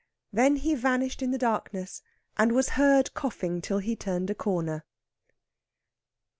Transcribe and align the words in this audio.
Then 0.33 0.55
he 0.55 0.73
vanished 0.73 1.21
in 1.21 1.29
the 1.29 1.37
darkness, 1.37 2.01
and 2.35 2.53
was 2.53 2.69
heard 2.69 3.13
coughing 3.13 3.61
till 3.61 3.77
he 3.77 3.95
turned 3.95 4.31
a 4.31 4.33
corner. 4.33 4.83